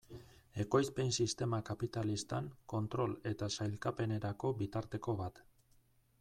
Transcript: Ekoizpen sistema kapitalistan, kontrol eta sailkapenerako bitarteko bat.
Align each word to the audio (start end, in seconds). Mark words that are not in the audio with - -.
Ekoizpen 0.61 1.11
sistema 1.17 1.59
kapitalistan, 1.67 2.49
kontrol 2.75 3.15
eta 3.35 3.53
sailkapenerako 3.59 4.55
bitarteko 4.65 5.19
bat. 5.25 5.45